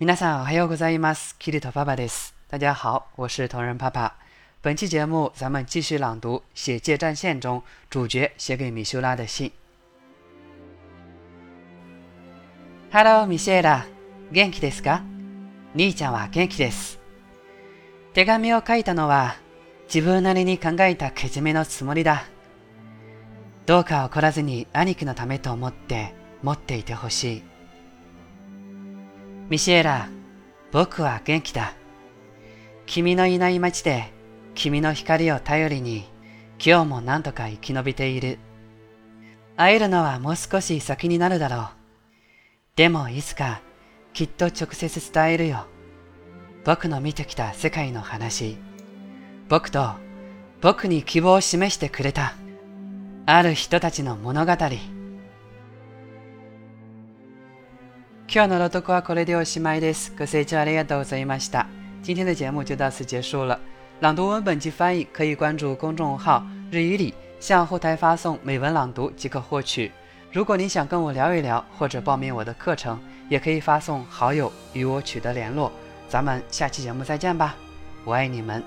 [0.00, 1.36] 皆さんおはようございます。
[1.38, 2.34] キリト爸爸です。
[2.48, 4.16] 大家好，我是同人爸爸。
[4.60, 9.52] 本期节目咱们继续朗读《血界战线》中主角写给米修拉的信。
[12.90, 13.86] Hello, ミシェラ。
[14.32, 15.04] 元気ですか？
[15.76, 16.98] 兄ちゃんは元気です。
[18.14, 19.36] 手紙を書いたのは
[19.86, 22.24] 自分なりに考えたけじめのつもりだ。
[23.64, 27.42] どうか怒らずに兄貴のためと思って持っていてほしい。
[29.50, 30.08] ミシェラ、
[30.72, 31.74] 僕は元気だ。
[32.86, 34.10] 君のいない街で
[34.54, 36.08] 君の光を頼りに
[36.58, 38.38] 今日もなんとか生き延びている。
[39.56, 41.68] 会えるのはもう少し先になるだろう。
[42.74, 43.60] でもいつか
[44.14, 45.66] きっと直接伝えるよ。
[46.64, 48.56] 僕の見てきた世界の話。
[49.50, 49.90] 僕と
[50.62, 52.34] 僕に希望を示してくれた。
[53.26, 54.52] ある人たちの物語。
[58.33, 60.13] 今日の朗読はこれでおしまいです。
[60.17, 61.65] ご清聴ありがとうございました。
[62.03, 63.59] 今天的节目就到此结束了。
[64.01, 69.91] 朗读文本及翻译可以关注公众号“日语里”，向后台发送美文朗读即可获取。
[70.31, 75.71] 如果您想跟我聊一聊，或者报名我的课程，也可以发送好友与我取得联络。
[76.07, 77.55] 咱们下期节目再见吧，
[78.05, 78.63] 我爱你们。